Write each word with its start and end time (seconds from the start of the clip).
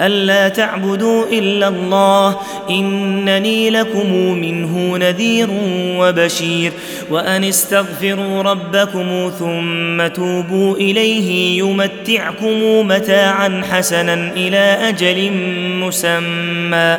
ألا 0.00 0.48
تعبدوا 0.48 1.24
إلا 1.32 1.68
الله 1.68 2.36
إنني 2.70 3.70
لكم 3.70 4.12
منه 4.14 4.96
نذير 4.96 5.48
وبشير 5.98 6.72
وأن 7.10 7.44
استغفروا 7.44 8.42
ربكم 8.42 9.32
ثم 9.38 10.06
توبوا 10.06 10.76
إليه 10.76 11.58
يمتعكم 11.58 12.88
متاعا 12.88 13.62
حسنا 13.70 14.32
إلى 14.36 14.78
أجل 14.88 15.32
مسمى 15.80 16.98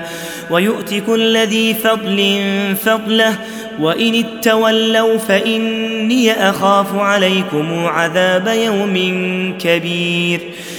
ويؤت 0.50 0.93
كل 0.93 1.38
ذي 1.38 1.73
فضل 1.73 2.46
فضله 2.86 3.36
وإن 3.79 4.25
اتولوا 4.25 5.18
فإني 5.18 6.32
أخاف 6.50 6.96
عليكم 6.96 7.86
عذاب 7.86 8.47
يوم 8.47 8.96
كبير 9.60 10.39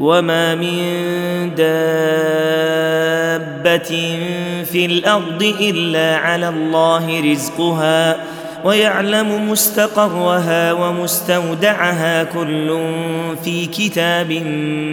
وما 0.00 0.54
من 0.54 0.78
دابه 1.54 1.78
في 4.72 4.86
الأرض 4.86 5.54
الا 5.60 6.16
على 6.16 6.48
الله 6.48 7.32
رزقها 7.32 8.16
ويعلم 8.64 9.50
مستقرها 9.50 10.72
ومستودعها 10.72 12.24
كل 12.24 12.78
في 13.44 13.66
كتاب 13.66 14.32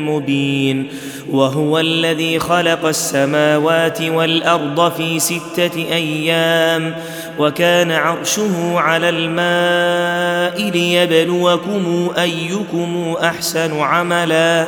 مبين 0.09 0.88
وهو 1.31 1.80
الذي 1.80 2.40
خلق 2.40 2.86
السماوات 2.86 4.02
والارض 4.02 4.92
في 4.92 5.19
سته 5.19 5.86
أيام 5.92 6.95
وكان 7.40 7.92
عرشه 7.92 8.80
على 8.80 9.09
الماء 9.09 10.69
ليبلوكم 10.69 12.09
ايكم 12.17 13.16
احسن 13.23 13.80
عملا 13.80 14.67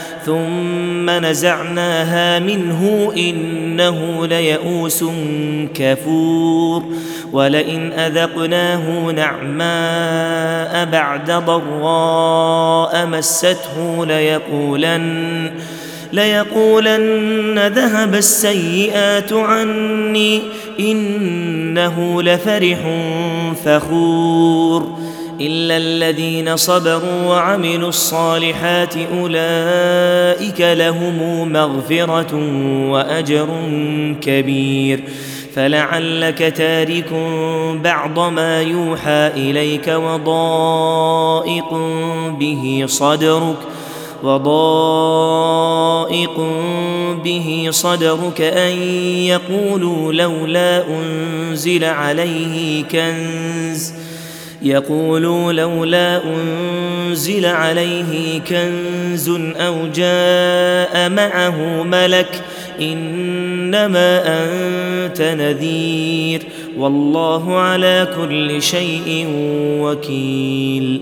ثم 0.25 1.09
نزعناها 1.09 2.39
منه 2.39 3.11
إنه 3.17 4.27
ليئوس 4.27 5.05
كفور 5.73 6.83
ولئن 7.31 7.93
أذقناه 7.93 9.11
نعماء 9.11 10.85
بعد 10.85 11.31
ضراء 11.31 13.05
مسته 13.05 14.05
ليقولن 14.05 15.51
ليقولن 16.13 17.67
ذهب 17.67 18.15
السيئات 18.15 19.33
عني 19.33 20.41
إنه 20.79 22.23
لفرح 22.23 22.77
فخور 23.65 25.10
إلا 25.47 25.77
الذين 25.77 26.55
صبروا 26.57 27.25
وعملوا 27.25 27.89
الصالحات 27.89 28.93
أولئك 28.97 30.61
لهم 30.61 31.51
مغفرة 31.53 32.35
وأجر 32.89 33.47
كبير. 34.21 35.03
فلعلك 35.55 36.53
تارك 36.57 37.13
بعض 37.83 38.19
ما 38.19 38.61
يوحى 38.61 39.27
إليك 39.27 39.87
وضائق 39.87 41.73
به 42.39 42.83
صدرك 42.87 43.57
وضائق 44.23 45.57
به 47.23 47.67
صدرك 47.69 48.41
أن 48.41 48.81
يقولوا 49.23 50.13
لولا 50.13 50.83
أنزل 50.87 51.83
عليه 51.83 52.83
كنز. 52.83 54.00
يقولوا 54.63 55.53
لولا 55.53 56.21
أنزل 56.23 57.45
عليه 57.45 58.39
كنز 58.39 59.29
أو 59.55 59.87
جاء 59.95 61.09
معه 61.09 61.83
ملك 61.83 62.41
إنما 62.81 64.21
أنت 64.27 65.21
نذير 65.21 66.41
والله 66.77 67.57
على 67.57 68.07
كل 68.17 68.61
شيء 68.61 69.27
وكيل 69.79 71.01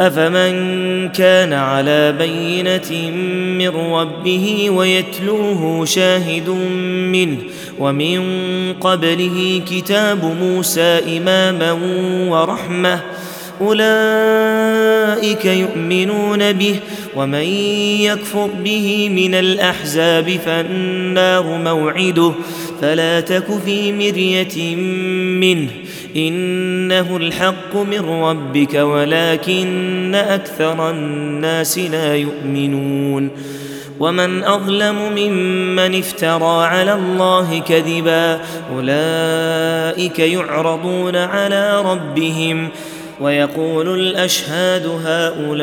أفمن 0.00 1.08
كان 1.08 1.52
على 1.52 2.12
بينة 2.12 3.10
من 3.58 3.68
ربه 3.68 4.70
ويتلوه 4.70 5.84
شاهد 5.84 6.48
منه 7.12 7.38
ومن 7.78 8.20
قبله 8.80 9.62
كتاب 9.70 10.24
موسى 10.40 11.18
إماما 11.18 11.72
ورحمة 12.30 13.00
أولئك 13.60 15.44
يؤمنون 15.44 16.52
به 16.52 16.76
ومن 17.16 17.44
يكفر 18.00 18.50
به 18.64 19.08
من 19.08 19.34
الأحزاب 19.34 20.40
فالنار 20.46 21.58
موعده 21.64 22.32
فلا 22.80 23.20
تك 23.20 23.44
في 23.64 23.92
مرية 23.92 24.76
منه 25.40 25.70
إنه 26.16 27.16
الحق 27.16 27.76
من 27.76 28.00
ربك 28.00 28.74
ولكن 28.74 30.14
أكثر 30.14 30.90
الناس 30.90 31.78
لا 31.78 32.16
يؤمنون 32.16 33.30
ومن 34.00 34.44
أظلم 34.44 34.96
ممن 35.16 35.98
افترى 35.98 36.66
على 36.66 36.94
الله 36.94 37.58
كذبا 37.58 38.40
أولئك 38.76 40.18
يعرضون 40.18 41.16
على 41.16 41.82
ربهم 41.82 42.68
ويقول 43.20 44.00
الأشهاد 44.00 44.86
هؤلاء 44.86 45.54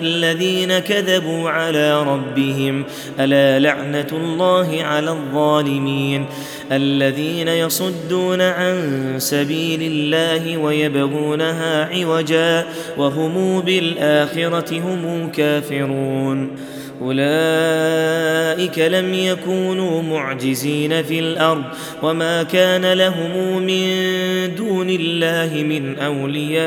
الذين 0.00 0.78
كذبوا 0.78 1.50
على 1.50 2.02
ربهم 2.02 2.84
ألا 3.20 3.58
لعنة 3.58 4.08
الله 4.12 4.82
على 4.82 5.10
الظالمين؟ 5.10 6.26
الذين 6.72 7.48
يصدون 7.48 8.40
عن 8.40 9.14
سبيل 9.18 9.82
الله 9.82 10.56
ويبغونها 10.56 11.84
عوجا 11.84 12.66
وهم 12.96 13.60
بالآخرة 13.60 14.78
هم 14.80 15.30
كافرون. 15.30 16.50
أولئك 17.02 18.78
لم 18.78 19.14
يكونوا 19.14 20.02
معجزين 20.02 21.02
في 21.02 21.18
الأرض 21.18 21.64
وما 22.02 22.42
كان 22.42 22.92
لهم 22.92 23.62
من 23.62 23.88
دون 24.54 24.90
الله 24.90 25.62
من 25.62 25.98
أولياء. 25.98 26.58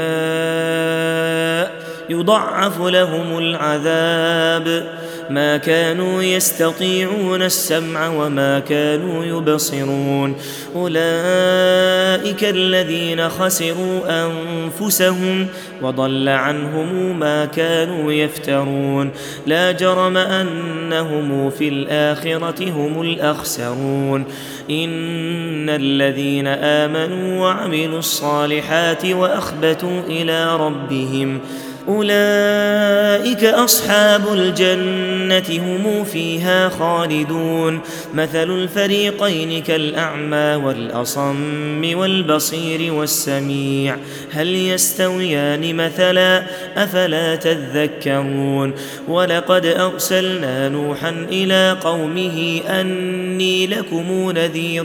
يضعف 2.10 2.81
لهم 2.81 3.38
العذاب. 3.38 4.83
ما 5.29 5.57
كانوا 5.57 6.23
يستطيعون 6.23 7.41
السمع 7.41 8.07
وما 8.07 8.59
كانوا 8.59 9.25
يبصرون. 9.25 10.35
أولئك 10.75 12.44
الذين 12.44 13.29
خسروا 13.29 14.25
أنفسهم 14.25 15.47
وضل 15.81 16.29
عنهم 16.29 17.19
ما 17.19 17.45
كانوا 17.45 18.12
يفترون. 18.12 19.12
لا 19.45 19.71
جرم 19.71 20.18
أنهم 20.18 21.50
في 21.50 21.68
الآخرة 21.68 22.69
هم 22.69 23.01
الأخسرون. 23.01 24.25
إن 24.69 25.69
الذين 25.69 26.47
آمنوا 26.47 27.41
وعملوا 27.41 28.00
الصالحات 28.00 29.06
وأخبتوا 29.06 30.01
إلى 30.07 30.56
ربهم 30.56 31.39
أولئك 31.88 33.44
أصحاب 33.44 34.33
الجنة 34.33 35.63
هم 35.66 36.04
فيها 36.04 36.69
خالدون. 36.69 37.80
مثل 38.13 38.51
الفريقين 38.51 39.63
كالأعمى 39.63 40.56
والأصم 40.66 41.98
والبصير 41.98 42.94
والسميع. 42.94 43.95
هل 44.31 44.56
يستويان 44.56 45.75
مثلا؟ 45.75 46.44
أفلا 46.78 47.36
تذكرون. 47.36 48.74
ولقد 49.07 49.66
أرسلنا 49.66 50.69
نوحا 50.69 51.25
إلى 51.31 51.78
قومه 51.83 52.62
أني 52.68 53.68
لكم 53.68 54.31
نذير 54.36 54.83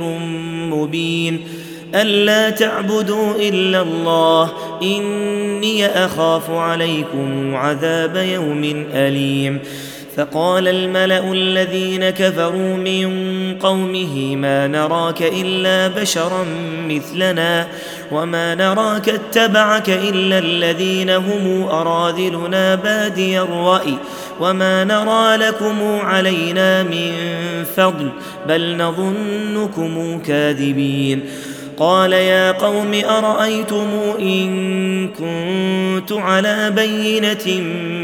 مبين. 0.71 1.49
ألا 1.95 2.51
تعبدوا 2.51 3.35
إلا 3.39 3.83
الله 3.83 4.53
إني 4.83 5.87
أخاف 5.87 6.51
عليكم 6.51 7.55
عذاب 7.55 8.17
يوم 8.17 8.87
أليم. 8.95 9.59
فقال 10.17 10.69
الملأ 10.69 11.33
الذين 11.33 12.11
كفروا 12.11 12.77
من 12.77 13.09
قومه 13.61 14.37
ما 14.37 14.67
نراك 14.67 15.23
إلا 15.23 15.89
بشرا 15.89 16.47
مثلنا 16.89 17.67
وما 18.13 18.55
نراك 18.55 19.09
اتبعك 19.09 19.91
إلا 19.91 20.39
الذين 20.39 21.11
هم 21.11 21.63
أراذلنا 21.63 22.75
بادي 22.75 23.41
الرأي 23.41 23.95
وما 24.41 24.85
نرى 24.85 25.37
لكم 25.49 25.99
علينا 26.01 26.83
من 26.83 27.13
فضل 27.77 28.11
بل 28.49 28.77
نظنكم 28.77 30.19
كاذبين. 30.27 31.25
قال 31.77 32.13
يا 32.13 32.53
قوم 32.53 32.95
أرأيتم 32.95 33.89
إن 34.21 35.09
كنت 35.09 36.13
على 36.13 36.71
بينة 36.71 37.61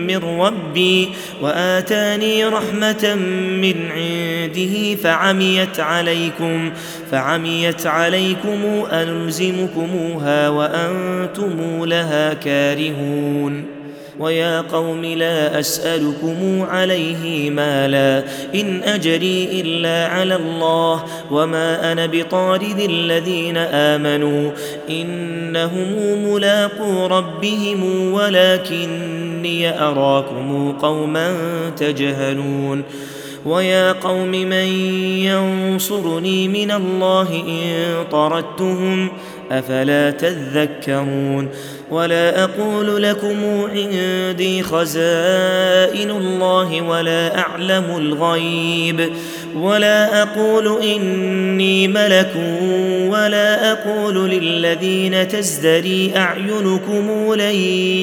من 0.07 0.41
ربي 0.41 1.09
وآتاني 1.43 2.45
رحمة 2.45 3.15
من 3.63 3.75
عنده 3.91 4.95
فعميت 4.95 5.81
عليكم 5.81 6.71
فعميت 7.11 7.87
عليكم 7.87 8.85
ألزمكموها 8.93 10.49
وأنتم 10.49 11.85
لها 11.85 12.35
كارهون 12.35 13.72
ويا 14.19 14.61
قوم 14.61 15.05
لا 15.05 15.61
أسألكم 15.61 16.67
عليه 16.71 17.51
مالا 17.51 18.25
إن 18.55 18.83
أجري 18.83 19.61
إلا 19.61 20.07
على 20.07 20.37
الله 20.37 21.05
وما 21.31 21.93
أنا 21.93 22.07
بطارد 22.07 22.81
الذين 22.81 23.57
آمنوا 23.57 24.51
إنهم 24.91 25.95
ملاقو 26.29 27.07
ربهم 27.07 28.13
ولكني 28.13 29.81
أراكم 29.83 30.73
قوما 30.73 31.35
تجهلون 31.77 32.83
ويا 33.47 33.93
قوم 33.93 34.31
من 34.31 34.67
ينصرني 35.25 36.49
من 36.49 36.71
الله 36.71 37.29
إن 37.49 38.05
طردتهم 38.11 39.09
أفلا 39.51 40.11
تذكرون 40.11 41.49
ولا 41.93 42.45
أقول 42.45 43.03
لكم 43.03 43.37
عندي 43.75 44.63
خزائن 44.63 46.11
الله 46.11 46.83
ولا 46.83 47.39
أعلم 47.39 47.85
الغيب 47.97 49.13
ولا 49.57 50.23
أقول 50.23 50.83
إني 50.83 51.89
ملك 51.89 52.33
ولا 53.09 53.73
أقول 53.73 54.31
للذين 54.31 55.29
تزدري 55.29 56.13
أعينكم 56.17 57.35
لن 57.35 57.55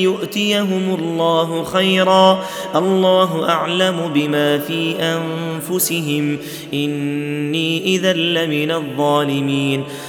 يؤتيهم 0.03 0.97
الله 0.99 1.63
خيرا 1.63 2.43
الله 2.75 3.49
أعلم 3.49 4.11
بما 4.13 4.57
في 4.57 4.95
أنفسهم 4.99 6.37
إني 6.73 7.95
إذا 7.95 8.13
لمن 8.13 8.71
الظالمين 8.71 9.83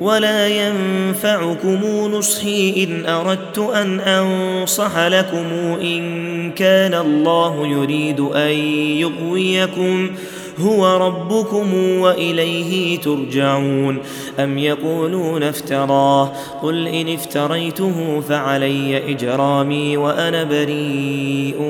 ولا 0.00 0.48
ينفعكم 0.48 1.80
نصحي 2.12 2.84
إن 2.84 3.06
أردت 3.06 3.58
أن 3.58 4.00
أنصح 4.00 4.98
لكم 4.98 5.46
إن 5.82 6.50
كان 6.50 6.94
الله 6.94 7.66
يريد 7.66 8.20
أن 8.20 8.50
يغويكم 8.98 10.10
هو 10.58 10.96
ربكم 10.96 11.74
وإليه 11.74 12.98
ترجعون 12.98 13.98
أم 14.38 14.58
يقولون 14.58 15.42
افتراه 15.42 16.32
قل 16.62 16.88
إن 16.88 17.14
افتريته 17.14 18.20
فعلي 18.28 19.12
إجرامي 19.12 19.96
وأنا 19.96 20.44
بريء 20.44 21.62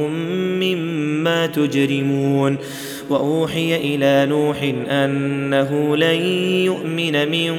مما 0.60 1.46
تجرمون 1.46 2.58
وأوحي 3.10 3.76
إلى 3.76 4.30
نوح 4.30 4.56
أنه 4.90 5.96
لن 5.96 6.22
يؤمن 6.64 7.30
من 7.30 7.54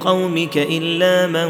قومك 0.00 0.58
إلا 0.58 1.26
من 1.26 1.48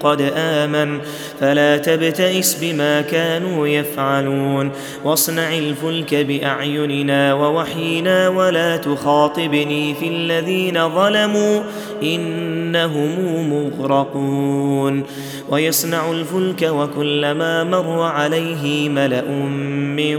قد 0.00 0.32
آمن 0.36 0.98
فلا 1.40 1.76
تبتئس 1.76 2.58
بما 2.62 3.00
كانوا 3.00 3.66
يفعلون. 3.66 4.70
واصنع 5.04 5.58
الفلك 5.58 6.14
بأعيننا 6.14 7.34
ووحينا 7.34 8.28
ولا 8.28 8.76
تخاطبني 8.76 9.94
في 9.94 10.08
الذين 10.08 10.88
ظلموا 10.88 11.62
إنهم 12.02 13.10
مغرقون. 13.50 15.02
ويصنع 15.50 16.10
الفلك 16.10 16.62
وكلما 16.62 17.64
مر 17.64 18.02
عليه 18.02 18.88
ملأ 18.88 19.30
من 19.96 20.18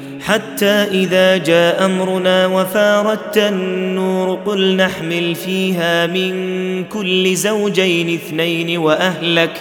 حتى 0.21 0.65
إذا 0.65 1.37
جاء 1.37 1.85
أمرنا 1.85 2.47
وفاردت 2.47 3.37
النور 3.37 4.35
قل 4.45 4.75
نحمل 4.75 5.35
فيها 5.35 6.07
من 6.07 6.83
كل 6.83 7.35
زوجين 7.35 8.13
اثنين 8.13 8.77
وأهلك 8.77 9.51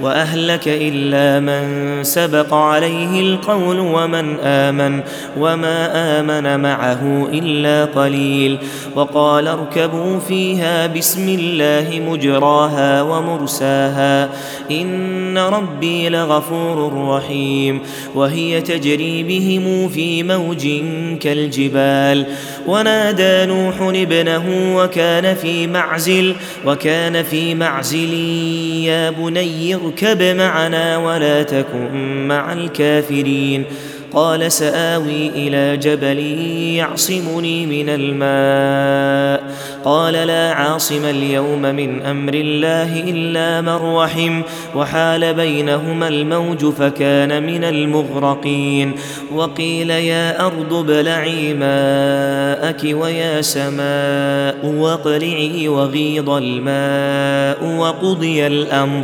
وأهلك 0.00 0.62
إلا 0.66 1.40
من 1.40 2.04
سبق 2.04 2.54
عليه 2.54 3.20
القول 3.20 3.78
ومن 3.80 4.36
آمن 4.40 5.00
وما 5.38 5.78
آمن 6.20 6.60
معه 6.60 7.28
إلا 7.32 7.84
قليل. 7.84 8.58
وقال 8.94 9.48
اركبوا 9.48 10.18
فيها 10.18 10.86
بسم 10.86 11.28
الله 11.28 12.00
مجراها 12.10 13.02
ومرساها 13.02 14.28
إن 14.70 15.38
ربي 15.38 16.08
لغفور 16.08 17.08
رحيم. 17.08 17.80
وهي 18.14 18.60
تجري 18.60 19.22
بهم 19.22 19.88
في 19.88 20.22
موج 20.22 20.68
كالجبال. 21.20 22.26
ونادى 22.66 23.46
نوح 23.46 23.74
ابنه 23.80 24.76
وكان 24.76 25.34
في 25.34 25.66
معزل 25.66 26.34
وكان 26.66 27.22
في 27.22 27.54
معزل 27.54 28.14
يا 28.84 29.10
بني 29.10 29.74
اركب 29.74 30.22
معنا 30.22 30.96
ولا 30.96 31.42
تكن 31.42 32.26
مع 32.28 32.52
الكافرين. 32.52 33.64
قال 34.12 34.52
سآوي 34.52 35.28
إلى 35.28 35.76
جبل 35.76 36.18
يعصمني 36.76 37.66
من 37.66 37.88
الماء. 37.88 39.56
قال 39.84 40.12
لا 40.14 40.52
عاصم 40.52 41.04
اليوم 41.04 41.62
من 41.62 42.02
أمر 42.02 42.34
الله 42.34 43.00
إلا 43.00 43.60
من 43.60 43.96
رحم. 43.96 44.42
وحال 44.74 45.34
بينهما 45.34 46.08
الموج 46.08 46.64
فكان 46.64 47.42
من 47.42 47.64
المغرقين. 47.64 48.92
وقيل 49.34 49.90
يا 49.90 50.46
أرض 50.46 50.74
ابلعي 50.74 51.54
ماءك 51.54 52.80
ويا 52.84 53.42
سماء 53.42 54.66
واقلعي 54.66 55.68
وغيض 55.68 56.30
الماء 56.30 57.76
وقضي 57.78 58.46
الأمر. 58.46 59.02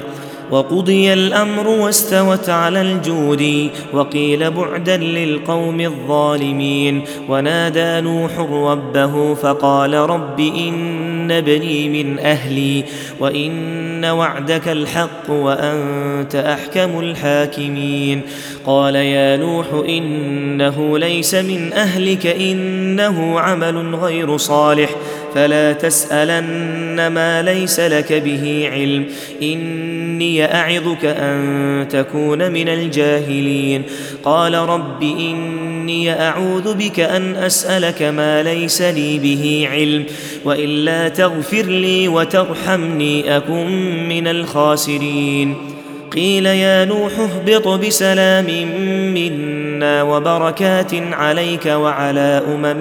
وقضي 0.53 1.13
الأمر 1.13 1.69
واستوت 1.69 2.49
على 2.49 2.81
الجود 2.81 3.71
وقيل 3.93 4.51
بعدا 4.51 4.97
للقوم 4.97 5.81
الظالمين. 5.81 7.03
ونادى 7.29 8.01
نوح 8.01 8.39
ربه 8.39 9.35
فقال 9.35 9.95
رب 9.95 10.41
إن 10.41 11.31
ابني 11.31 11.89
من 11.89 12.19
أهلي 12.19 12.85
وإن 13.21 14.05
وعدك 14.05 14.69
الحق 14.69 15.31
وأنت 15.31 16.35
أحكم 16.35 17.01
الحاكمين. 17.01 18.21
قال 18.67 18.95
يا 18.95 19.37
نوح 19.37 19.67
إنه 19.89 20.99
ليس 20.99 21.35
من 21.35 21.73
أهلك 21.73 22.27
إنه 22.27 23.41
عمل 23.41 23.95
غير 23.95 24.37
صالح. 24.37 24.91
فلا 25.35 25.73
تسألن 25.73 27.07
ما 27.07 27.43
ليس 27.43 27.81
لك 27.81 28.13
به 28.13 28.69
علم. 28.73 29.07
إني 29.43 30.55
أعظك 30.55 31.05
أن 31.05 31.87
تكون 31.91 32.51
من 32.51 32.69
الجاهلين. 32.69 33.83
قال 34.25 34.55
رب 34.55 35.03
إني 35.03 36.21
أعوذ 36.21 36.75
بك 36.75 37.01
أن 37.01 37.37
أسألك 37.37 38.03
ما 38.03 38.43
ليس 38.43 38.83
لي 38.83 39.19
به 39.19 39.69
علم. 39.73 40.05
وإلا 40.45 41.09
تغفر 41.09 41.63
لي 41.63 42.09
وترحمني 42.09 43.37
أكن 43.37 44.09
من 44.09 44.27
الخاسرين. 44.27 45.55
قيل 46.13 46.47
يا 46.47 46.85
نوح 46.85 47.13
اهبط 47.19 47.69
بسلام 47.69 48.47
منا 49.15 50.03
وبركات 50.03 50.95
عليك 50.95 51.67
وعلى 51.67 52.43
أمم 52.55 52.81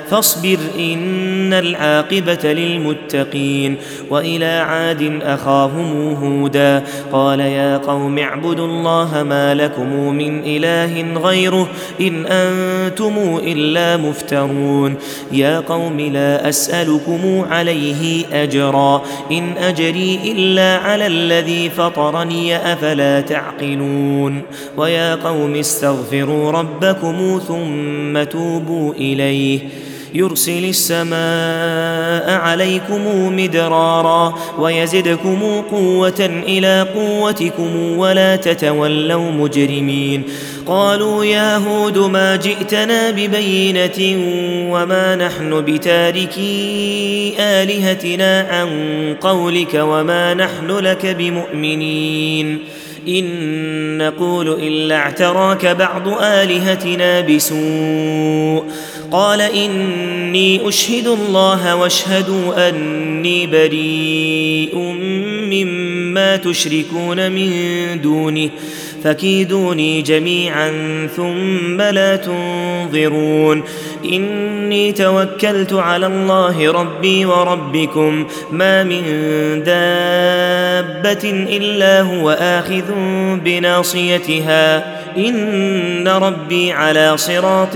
فاصبر 0.11 0.57
إن 0.79 1.53
العاقبة 1.53 2.53
للمتقين 2.53 3.75
وإلى 4.09 4.45
عاد 4.45 5.19
أخاهم 5.23 6.15
هودا 6.23 6.83
قال 7.11 7.39
يا 7.39 7.77
قوم 7.77 8.19
اعبدوا 8.19 8.65
الله 8.65 9.23
ما 9.23 9.55
لكم 9.55 10.13
من 10.15 10.41
إله 10.45 11.19
غيره 11.19 11.67
إن 12.01 12.25
أنتم 12.25 13.39
إلا 13.43 13.97
مفترون 13.97 14.95
يا 15.31 15.59
قوم 15.59 15.99
لا 15.99 16.49
أسألكم 16.49 17.45
عليه 17.49 18.25
أجرا 18.43 19.01
إن 19.31 19.51
أجري 19.57 20.19
إلا 20.25 20.77
على 20.77 21.07
الذي 21.07 21.69
فطرني 21.69 22.73
أفلا 22.73 23.21
تعقلون 23.21 24.41
ويا 24.77 25.15
قوم 25.15 25.55
استغفروا 25.55 26.51
ربكم 26.51 27.41
ثم 27.47 28.23
توبوا 28.23 28.93
إليه 28.93 29.59
يرسل 30.13 30.65
السماء 30.65 32.41
عليكم 32.41 33.35
مدرارا 33.35 34.35
ويزدكم 34.59 35.63
قوة 35.71 36.29
إلى 36.47 36.87
قوتكم 36.95 37.97
ولا 37.97 38.35
تتولوا 38.35 39.31
مجرمين. 39.31 40.23
قالوا 40.67 41.25
يا 41.25 41.57
هود 41.57 41.97
ما 41.97 42.35
جئتنا 42.35 43.11
ببينة 43.11 43.99
وما 44.71 45.15
نحن 45.15 45.61
بتاركي 45.61 47.33
آلهتنا 47.39 48.47
عن 48.49 48.69
قولك 49.21 49.73
وما 49.73 50.33
نحن 50.33 50.71
لك 50.71 51.05
بمؤمنين. 51.05 52.59
إن 53.07 53.97
نقول 53.97 54.49
إلا 54.49 54.95
اعتراك 54.95 55.65
بعض 55.65 56.07
آلهتنا 56.21 57.21
بسوء. 57.21 58.63
قال 59.11 59.41
إني 59.41 60.67
أشهد 60.67 61.07
الله 61.07 61.75
واشهدوا 61.75 62.69
أني 62.69 63.47
بريء 63.47 64.77
مما 65.51 66.35
تشركون 66.35 67.31
من 67.31 67.51
دونه 68.01 68.49
فكيدوني 69.03 70.01
جميعا 70.01 70.71
ثم 71.15 71.81
لا 71.81 72.15
تنظرون. 72.15 73.63
إني 74.05 74.91
توكلت 74.91 75.73
على 75.73 76.05
الله 76.05 76.71
ربي 76.71 77.25
وربكم 77.25 78.27
ما 78.51 78.83
من 78.83 79.03
دابة 79.65 81.45
إلا 81.57 82.01
هو 82.01 82.29
آخذ 82.29 82.91
بناصيتها. 83.45 85.00
ان 85.17 86.07
ربي 86.07 86.71
على 86.71 87.17
صراط 87.17 87.75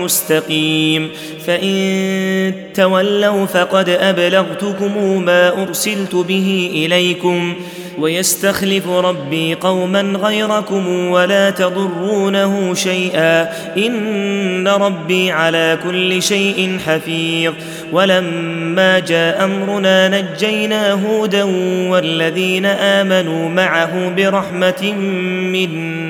مستقيم 0.00 1.10
فان 1.46 2.52
تولوا 2.74 3.46
فقد 3.46 3.88
ابلغتكم 3.88 5.22
ما 5.22 5.62
ارسلت 5.62 6.14
به 6.14 6.70
اليكم 6.74 7.54
ويستخلف 7.98 8.88
ربي 8.88 9.54
قوما 9.54 10.00
غيركم 10.00 11.08
ولا 11.08 11.50
تضرونه 11.50 12.74
شيئا 12.74 13.48
ان 13.76 14.68
ربي 14.68 15.30
على 15.30 15.78
كل 15.84 16.22
شيء 16.22 16.78
حفيظ 16.86 17.52
ولما 17.92 18.98
جاء 18.98 19.44
امرنا 19.44 20.08
نجينا 20.08 20.92
هودا 20.92 21.42
والذين 21.90 22.66
امنوا 22.66 23.48
معه 23.48 24.08
برحمه 24.08 24.92
منا 25.52 26.09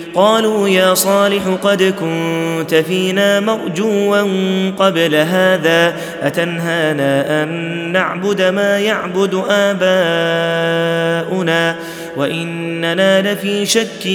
قالوا 0.15 0.69
يا 0.69 0.93
صالح 0.93 1.47
قد 1.61 1.83
كنت 1.83 2.75
فينا 2.75 3.39
مرجوا 3.39 4.21
قبل 4.71 5.15
هذا 5.15 5.95
أتنهانا 6.21 7.43
أن 7.43 7.49
نعبد 7.91 8.41
ما 8.41 8.79
يعبد 8.79 9.43
آباؤنا؟ 9.49 10.51
وإننا 12.17 13.33
لفي 13.33 13.65
شك 13.65 14.07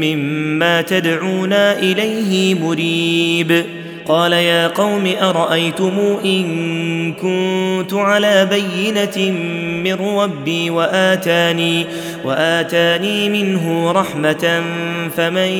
مما 0.00 0.82
تدعونا 0.82 1.78
إليه 1.78 2.54
مريب. 2.54 3.64
قال 4.06 4.32
يا 4.32 4.66
قوم 4.66 5.12
أرأيتم 5.22 6.18
إن 6.24 7.12
كنت 7.12 7.94
على 7.94 8.46
بينة 8.46 9.32
من 9.84 9.94
ربي 9.94 10.70
وآتاني؟ 10.70 11.86
وآتاني 12.24 13.28
منه 13.28 13.92
رحمة 13.92 14.62
فمن 15.16 15.50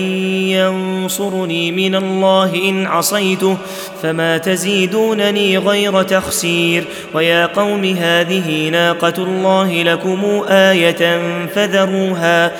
ينصرني 0.48 1.72
من 1.72 1.94
الله 1.94 2.54
إن 2.54 2.86
عصيته 2.86 3.56
فما 4.02 4.38
تزيدونني 4.38 5.58
غير 5.58 6.02
تخسير 6.02 6.84
ويا 7.14 7.46
قوم 7.46 7.84
هذه 7.84 8.68
ناقة 8.68 9.14
الله 9.18 9.82
لكم 9.82 10.42
آية 10.48 11.20
فذروها 11.46 12.52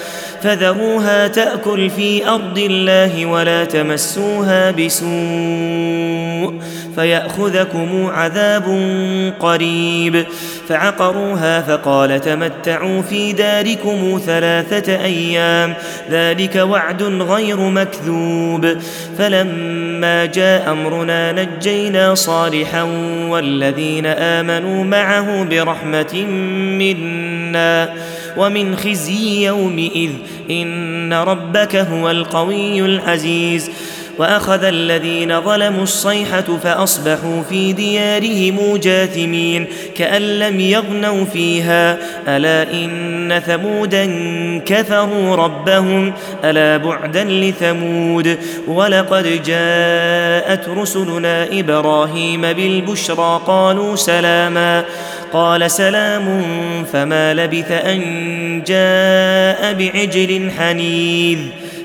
فذروها 0.42 1.28
تأكل 1.28 1.90
في 1.90 2.28
أرض 2.28 2.58
الله 2.58 3.26
ولا 3.26 3.64
تمسوها 3.64 4.70
بسوء 4.70 6.62
فيأخذكم 6.96 8.06
عذاب 8.06 8.64
قريب 9.40 10.24
فعقروها 10.68 11.60
فقال 11.60 12.20
تمتعوا 12.20 13.02
في 13.02 13.32
داركم 13.32 14.20
ثلاثة 14.26 15.04
أيام 15.04 15.74
ذلك 16.10 16.56
وعد 16.56 17.02
غير 17.02 17.56
مكذوب 17.56 18.76
فلما 19.18 20.24
جاء 20.24 20.72
أمرنا 20.72 21.32
نجينا 21.32 22.14
صالحا 22.14 22.82
والذين 23.28 24.06
آمنوا 24.06 24.84
معه 24.84 25.44
برحمة 25.44 26.24
منا 26.78 27.94
ومن 28.36 28.76
خزي 28.76 29.46
يومئذ 29.46 30.10
إن 30.50 31.12
ربك 31.12 31.76
هو 31.76 32.10
القوي 32.10 32.80
العزيز 32.80 33.70
وأخذ 34.18 34.64
الذين 34.64 35.40
ظلموا 35.40 35.82
الصيحة 35.82 36.42
فأصبحوا 36.62 37.42
في 37.48 37.72
ديارهم 37.72 38.76
جاثمين 38.76 39.66
كأن 39.96 40.22
لم 40.22 40.60
يغنوا 40.60 41.24
فيها 41.24 41.98
ألا 42.28 42.72
إن 42.72 43.42
ثمودا 43.46 44.06
كفروا 44.66 45.36
ربهم 45.36 46.12
ألا 46.44 46.76
بعدا 46.76 47.24
لثمود 47.24 48.38
ولقد 48.68 49.42
جاءت 49.44 50.68
رسلنا 50.68 51.60
إبراهيم 51.60 52.40
بالبشرى 52.40 53.40
قالوا 53.46 53.96
سلاما 53.96 54.84
قال 55.32 55.70
سلام 55.70 56.44
فما 56.92 57.34
لبث 57.34 57.70
أن 57.70 58.00
جاء 58.66 59.74
بعجل 59.74 60.50
حنيذ. 60.58 61.38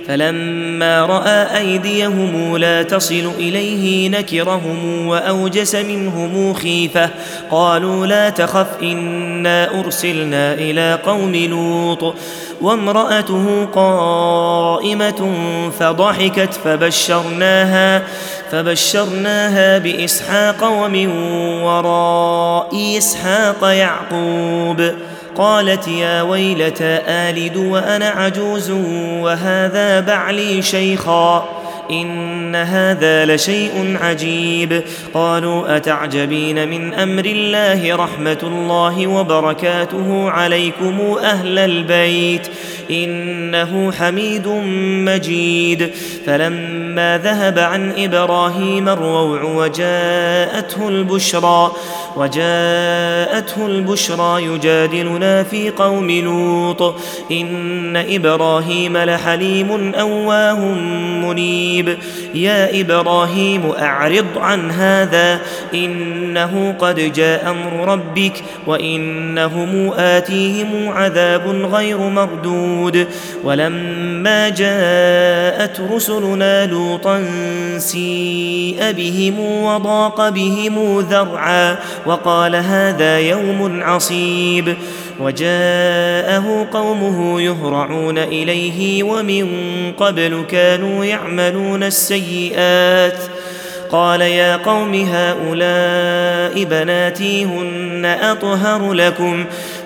فلما 0.07 1.05
رأى 1.05 1.57
أيديهم 1.57 2.57
لا 2.57 2.83
تصل 2.83 3.31
إليه 3.39 4.09
نكرهم 4.09 5.07
وأوجس 5.07 5.75
منهم 5.75 6.53
خيفة. 6.53 7.09
قالوا 7.51 8.05
لا 8.05 8.29
تخف 8.29 8.67
إنا 8.83 9.79
أرسلنا 9.79 10.53
إلى 10.53 10.99
قوم 11.05 11.35
لوط. 11.35 12.15
وامرأته 12.61 13.65
قائمة 13.65 15.33
فضحكت 15.79 16.53
فبشرناها. 16.63 18.03
فبشرناها 18.51 19.77
بإسحاق 19.77 20.63
ومن 20.63 21.07
وراء 21.61 22.97
إسحاق 22.97 23.63
يعقوب 23.63 24.91
قالت 25.37 25.87
يا 25.87 26.21
ويلتى 26.21 26.99
آلد 27.07 27.57
وأنا 27.57 28.09
عجوز 28.09 28.71
وهذا 29.21 29.99
بعلي 29.99 30.61
شيخا 30.61 31.56
إن 31.91 32.55
هذا 32.55 33.25
لشيء 33.25 33.97
عجيب. 34.01 34.83
قالوا 35.13 35.77
أتعجبين 35.77 36.67
من 36.67 36.93
أمر 36.93 37.25
الله 37.25 37.95
رحمة 37.95 38.39
الله 38.43 39.07
وبركاته 39.07 40.29
عليكم 40.29 41.17
أهل 41.23 41.59
البيت؟ 41.59 42.47
إنه 42.91 43.91
حميد 43.91 44.47
مجيد. 45.07 45.91
فلما 46.25 47.17
ذهب 47.17 47.59
عن 47.59 47.93
إبراهيم 47.97 48.89
الروع 48.89 49.43
وجاءته 49.43 50.87
البشرى 50.87 51.71
وجاءته 52.17 53.65
البشرى 53.65 54.43
يجادلنا 54.43 55.43
في 55.43 55.69
قوم 55.69 56.11
لوط. 56.11 56.95
إن 57.31 57.95
إبراهيم 57.95 58.97
لحليم 58.97 59.95
أواه 59.95 60.65
منيب. 61.25 61.97
يا 62.37 62.81
إبراهيم 62.81 63.71
أعرض 63.79 64.25
عن 64.37 64.71
هذا 64.71 65.39
إنه 65.73 66.75
قد 66.79 67.13
جاء 67.13 67.49
أمر 67.51 67.93
ربك 67.93 68.43
وإنهم 68.67 69.91
آتيهم 69.97 70.89
عذاب 70.89 71.47
غير 71.47 71.97
مردود. 71.97 73.07
ولما 73.43 74.49
جاءت 74.49 75.81
رسلنا 75.91 76.65
لوطا 76.65 77.25
سيء 77.77 78.91
بهم 78.91 79.39
وضاق 79.39 80.29
بهم 80.29 80.99
ذرعا 80.99 81.75
وقال 82.05 82.55
هذا 82.55 83.19
يوم 83.19 83.83
عصيب. 83.83 84.77
وجاءه 85.19 86.67
قومه 86.73 87.41
يهرعون 87.41 88.17
إليه 88.17 89.03
ومن 89.03 89.47
قبل 89.97 90.45
كانوا 90.49 91.05
يعملون 91.05 91.83
السيئات. 91.83 93.17
قال 93.91 94.21
يا 94.21 94.55
قوم 94.55 94.93
هؤلاء 94.93 96.63
بناتي 96.63 97.45
هن 97.45 98.05
أطهر 98.05 98.93
لكم. 98.93 99.45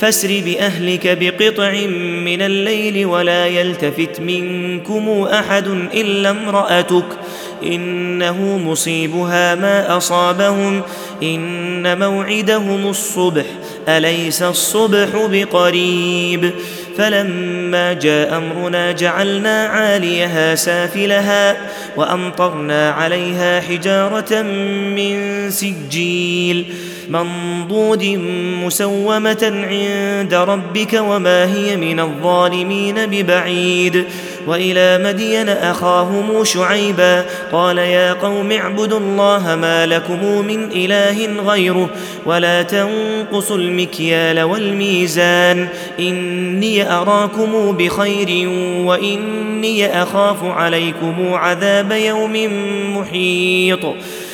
فاسر 0.00 0.42
بأهلك 0.44 1.18
بقطع 1.20 1.72
من 2.24 2.42
الليل 2.42 3.06
ولا 3.06 3.46
يلتفت 3.46 4.20
منكم 4.20 5.22
أحد 5.32 5.66
إلا 5.94 6.30
امرأتك 6.30 7.04
إنه 7.62 8.58
مصيبها 8.58 9.54
ما 9.54 9.96
أصابهم 9.96 10.82
إن 11.22 11.98
موعدهم 11.98 12.88
الصبح 12.88 13.44
أليس 13.88 14.42
الصبح 14.42 15.08
بقريب؟ 15.14 16.50
فلما 16.96 17.92
جاء 17.92 18.36
أمرنا 18.36 18.92
جعلنا 18.92 19.64
عاليها 19.66 20.54
سافلها 20.54 21.56
وأمطرنا 21.96 22.90
عليها 22.90 23.60
حجارة 23.60 24.42
من 24.96 25.50
سجيل 25.50 26.74
منضود 27.10 28.04
مسومة 28.64 29.66
عند 29.70 30.34
ربك 30.34 31.00
وما 31.02 31.54
هي 31.54 31.76
من 31.76 32.00
الظالمين 32.00 33.06
ببعيد. 33.06 34.04
وإلى 34.46 34.98
مدين 35.04 35.48
أخاهم 35.48 36.44
شعيبا 36.44 37.24
قال 37.52 37.78
يا 37.78 38.12
قوم 38.12 38.52
اعبدوا 38.52 38.98
الله 38.98 39.56
ما 39.56 39.86
لكم 39.86 40.46
من 40.46 40.68
إله 40.72 41.42
غيره 41.42 41.90
ولا 42.26 42.62
تنقصوا 42.62 43.56
المكيال 43.56 44.40
والميزان. 44.40 45.68
إني 46.00 46.92
أراكم 46.92 47.72
بخير 47.72 48.48
وإني 48.86 50.02
أخاف 50.02 50.44
عليكم 50.44 51.34
عذاب 51.34 51.92
يوم 51.92 52.32
محيط. 52.96 53.80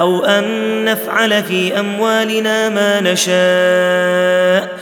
أو 0.00 0.24
أن 0.24 0.84
نفعل 0.84 1.42
في 1.42 1.80
أموالنا 1.80 2.68
ما 2.68 3.00
نشاء. 3.00 4.81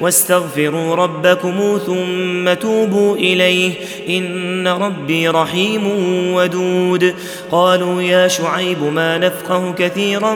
واستغفروا 0.00 0.94
ربكم 0.94 1.78
ثم 1.86 2.54
توبوا 2.54 3.16
إليه. 3.16 3.72
إن 4.08 4.68
ربي 4.68 5.28
رحيم 5.28 5.86
ودود. 6.34 7.14
قالوا 7.50 8.02
يا 8.02 8.28
شعيب 8.28 8.82
ما 8.82 9.18
نفقه 9.18 9.74
كثيرا 9.78 10.34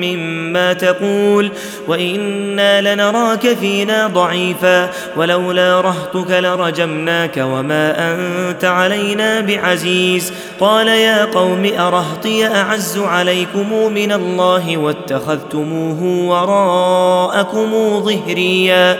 مما 0.00 0.72
تقول 0.72 1.50
وإنا 1.88 2.94
لنراك 2.94 3.48
فينا 3.48 4.06
ضعيفا. 4.06 4.90
ولولا 5.16 5.80
رهطك 5.80 6.30
لرجمناك 6.30 7.36
وما 7.36 8.12
أنت 8.12 8.64
علينا 8.64 9.40
بعزيز. 9.40 10.32
قال 10.60 10.88
يا 10.88 11.24
قوم 11.24 11.70
أرهطي 11.78 12.46
أعز 12.46 12.98
عليكم 12.98 13.92
من 13.92 14.12
الله 14.12 14.76
واتخذتموه 14.76 16.02
وراءكم 16.02 18.00
ظهريا. 18.00 18.99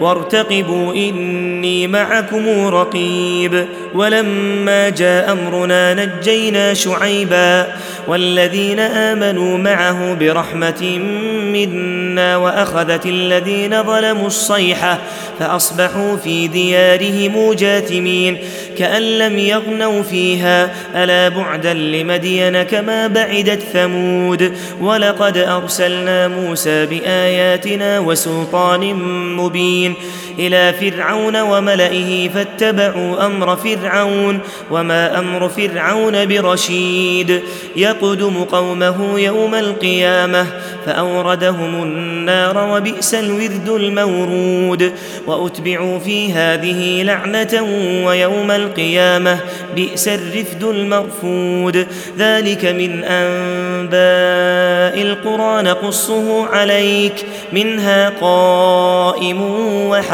وارتقبوا 0.00 0.94
إني 0.94 1.86
معكم 1.86 2.66
رقيب. 2.66 3.66
ولما 3.94 4.88
جاء 4.88 5.32
أمرنا 5.32 5.94
نجينا 5.94 6.74
شعيبا 6.74 7.66
والذين 8.08 8.80
آمنوا 8.80 9.58
معه 9.58 10.14
برحمة 10.14 10.98
منا 11.52 12.36
وأخذت 12.36 13.06
الذين 13.06 13.82
ظلموا 13.82 14.26
الصيحة 14.26 14.98
فأصبحوا 15.38 16.16
في 16.16 16.48
ديارهم 16.48 17.52
جاثمين 17.52 18.38
كأن 18.78 19.02
لم 19.02 19.38
يغنوا 19.38 20.02
فيها. 20.02 20.70
ألا 20.96 21.28
بعدا 21.28 21.74
لمدين 21.74 22.62
كما 22.62 23.06
بعدت 23.06 23.62
ثمود. 23.72 24.52
ولقد 24.80 25.36
أرسلنا 25.36 26.28
موسى 26.28 26.86
بآياتنا 26.86 28.00
وسلطان 28.00 28.94
مبين. 29.36 29.81
المؤمنين 29.86 30.21
إلى 30.38 30.72
فرعون 30.72 31.40
وملئه 31.40 32.28
فاتبعوا 32.28 33.26
أمر 33.26 33.56
فرعون 33.56 34.38
وما 34.70 35.18
أمر 35.18 35.48
فرعون 35.48 36.26
برشيد. 36.26 37.42
يقدم 37.76 38.44
قومه 38.44 39.20
يوم 39.20 39.54
القيامة 39.54 40.46
فأوردهم 40.86 41.82
النار 41.82 42.68
وبئس 42.72 43.14
الورد 43.14 43.68
المورود. 43.68 44.92
وأتبعوا 45.26 45.98
في 45.98 46.32
هذه 46.32 47.02
لعنة 47.02 47.62
ويوم 48.06 48.50
القيامة 48.50 49.38
بئس 49.76 50.08
الرفد 50.08 50.64
المرفود. 50.64 51.86
ذلك 52.18 52.64
من 52.64 53.04
أنباء 53.04 55.02
القرى 55.02 55.62
نقصه 55.62 56.46
عليك 56.46 57.24
منها 57.52 58.08
قائم 58.20 59.42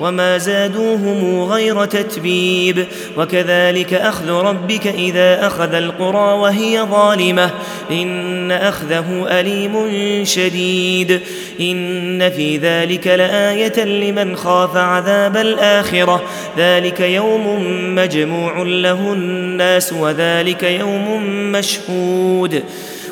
وما 0.00 0.38
زادوهم 0.38 1.42
غير 1.42 1.84
تتبيب. 1.84 2.86
وكذلك 3.16 3.94
أخذ 3.94 4.30
ربك 4.30 4.86
إذا 4.86 5.46
أخذ 5.46 5.74
القرى 5.74 6.32
وهي 6.38 6.80
ظالمة. 6.80 7.50
إن 7.90 8.52
أخذه 8.52 9.26
أليم 9.40 9.74
شديد. 10.24 11.20
إن 11.60 12.30
في 12.30 12.56
ذلك 12.56 13.06
لآية 13.06 13.84
لمن 13.84 14.36
خاف 14.36 14.76
عذاب 14.76 15.36
الآخرة. 15.36 16.22
ذلك 16.58 17.00
يوم 17.00 17.64
مجموع 17.94 18.62
له 18.62 19.12
الناس 19.12 19.92
وذلك 19.92 20.62
يوم 20.62 21.22
مشهود. 21.52 22.62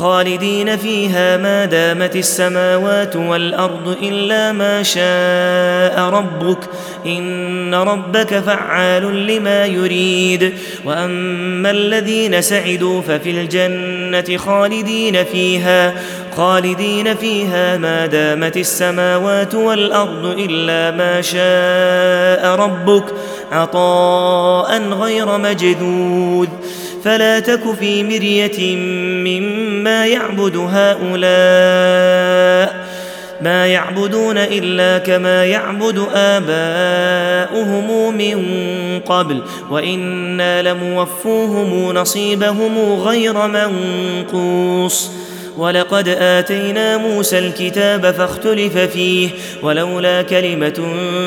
خالدين 0.00 0.76
فيها 0.76 1.36
ما 1.36 1.64
دامت 1.64 2.16
السماوات 2.16 3.16
والأرض 3.16 3.96
إلا 4.02 4.52
ما 4.52 4.82
شاء 4.82 6.00
ربك 6.00 6.58
إن 7.06 7.74
ربك 7.74 8.38
فعال 8.38 9.26
لما 9.26 9.66
يريد. 9.66 10.54
وأما 10.84 11.70
الذين 11.70 12.42
سعدوا 12.42 13.02
ففي 13.02 13.30
الجنة 13.30 14.36
خالدين 14.36 15.24
فيها 15.24 15.94
خالدين 16.36 17.14
فيها 17.14 17.76
ما 17.76 18.06
دامت 18.06 18.56
السماوات 18.56 19.54
والأرض 19.54 20.36
إلا 20.38 20.96
ما 20.96 21.20
شاء 21.22 22.54
ربك 22.54 23.04
عطاء 23.52 24.82
غير 24.82 25.38
مجذوذ. 25.38 26.48
فلا 27.04 27.40
تك 27.40 27.74
في 27.80 28.04
مرية 28.04 28.76
مما 28.76 30.06
يعبد 30.06 30.56
هؤلاء 30.56 31.20
ما 33.40 33.66
يعبدون 33.66 34.38
إلا 34.38 34.98
كما 34.98 35.44
يعبد 35.44 36.06
آباؤهم 36.14 38.16
من 38.16 38.40
قبل 39.00 39.42
وإنا 39.70 40.62
لموفوهم 40.62 41.92
نصيبهم 41.92 42.78
غير 42.78 43.46
منقوص 43.46 45.10
ولقد 45.56 46.08
آتينا 46.08 46.96
موسى 46.96 47.38
الكتاب 47.38 48.10
فاختلف 48.10 48.78
فيه 48.78 49.28
ولولا 49.62 50.22
كلمة 50.22 50.82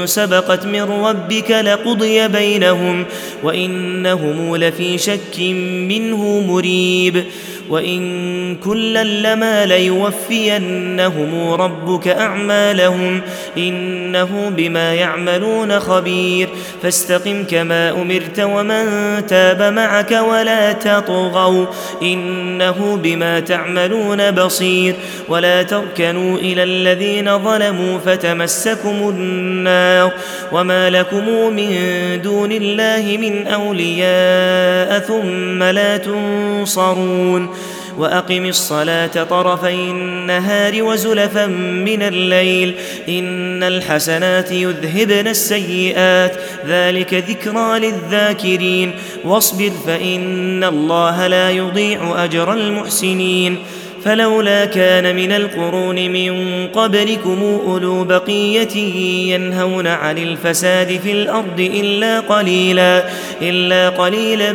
سبقت 0.06 0.66
من 0.66 0.82
ربك 0.82 1.52
لقضي 1.52 2.28
بينهم 2.28 3.06
وإنهم 3.44 4.56
لفي 4.56 4.98
شك 4.98 5.40
منه 5.90 6.40
مريب. 6.40 7.24
وإن 7.70 8.56
كلا 8.56 9.04
لما 9.04 9.66
ليوفينهم 9.66 11.52
ربك 11.54 12.08
أعمالهم 12.08 13.22
إنه 13.58 14.52
بما 14.58 14.94
يعملون 14.94 15.80
خبير 15.80 16.50
فاستقم 16.84 17.44
كما 17.44 17.92
أمرت 17.92 18.40
ومن 18.40 18.86
تاب 19.28 19.74
معك 19.74 20.12
ولا 20.12 20.72
تطغوا 20.72 21.66
إنه 22.02 23.00
بما 23.04 23.40
تعملون 23.40 24.32
بصير 24.32 24.96
ولا 25.30 25.64
تركنوا 25.64 26.38
إلى 26.38 26.64
الذين 26.64 27.40
ظلموا 27.40 28.00
فتمسكم 28.00 29.10
النار 29.10 30.12
وما 30.52 30.90
لكم 30.90 31.54
من 31.54 31.72
دون 32.22 32.52
الله 32.52 33.18
من 33.22 33.48
أولياء 33.48 35.00
ثم 35.00 35.64
لا 35.64 35.98
تنصرون 35.98 37.50
وأقم 37.98 38.46
الصلاة 38.46 39.24
طرفي 39.24 39.74
النهار 39.74 40.84
وزلفا 40.84 41.46
من 41.86 42.02
الليل. 42.02 42.74
إن 43.10 43.64
الحسنات 43.64 44.52
يذهبن 44.52 45.28
السيئات. 45.28 46.36
ذلك 46.68 47.14
ذكرى 47.14 47.80
للذاكرين. 47.80 48.92
واصبر 49.24 49.72
فإن 49.88 50.64
الله 50.64 51.28
لا 51.28 51.50
يضيع 51.50 52.24
أجر 52.24 52.54
المحسنين. 52.54 53.58
فلولا 54.06 54.66
كان 54.66 55.16
من 55.16 55.32
القرون 55.32 55.96
من 55.96 56.68
قبلكم 56.68 57.60
أولو 57.68 58.04
بقية 58.04 58.78
ينهون 59.34 59.88
عن 59.88 60.18
الفساد 60.18 61.00
في 61.04 61.12
الأرض 61.12 61.60
إلا 61.60 62.20
قليلا 62.20 63.10
إلا 63.42 63.90
قليلا 63.90 64.54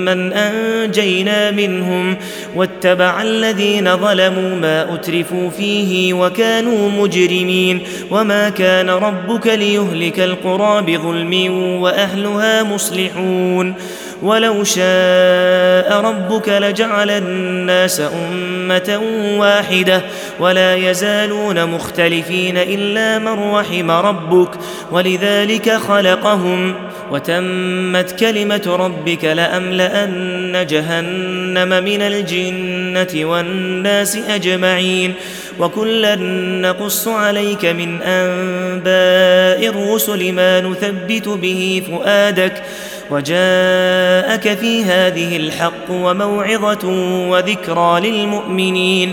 ممن 0.00 0.32
أنجينا 0.32 1.50
منهم 1.50 2.16
واتبع 2.56 3.22
الذين 3.22 3.96
ظلموا 3.96 4.56
ما 4.56 4.94
أترفوا 4.94 5.50
فيه 5.50 6.14
وكانوا 6.14 6.90
مجرمين 6.90 7.80
وما 8.10 8.48
كان 8.48 8.90
ربك 8.90 9.46
ليهلك 9.46 10.20
القرى 10.20 10.82
بظلم 10.82 11.52
وأهلها 11.82 12.62
مصلحون 12.62 13.74
ولو 14.22 14.64
شاء 14.64 16.00
ربك 16.00 16.48
لجعل 16.48 17.10
الناس 17.10 18.00
أمة 18.00 19.00
واحدة 19.38 20.02
ولا 20.40 20.74
يزالون 20.74 21.66
مختلفين 21.66 22.56
إلا 22.56 23.18
من 23.18 23.52
رحم 23.52 23.90
ربك 23.90 24.50
ولذلك 24.92 25.70
خلقهم 25.70 26.74
وتمت 27.10 28.18
كلمة 28.20 28.76
ربك 28.78 29.24
لأملأن 29.24 30.66
جهنم 30.66 31.84
من 31.84 32.02
الجنة 32.02 33.30
والناس 33.30 34.16
أجمعين 34.16 35.14
وكلا 35.58 36.16
نقص 36.60 37.08
عليك 37.08 37.64
من 37.64 38.02
أنباء 38.02 39.68
الرسل 39.68 40.32
ما 40.32 40.60
نثبت 40.60 41.28
به 41.28 41.82
فؤادك 41.90 42.62
وجاءك 43.10 44.58
في 44.58 44.84
هذه 44.84 45.36
الحق 45.36 45.90
وموعظة 45.90 46.88
وذكرى 47.28 48.00
للمؤمنين 48.00 49.12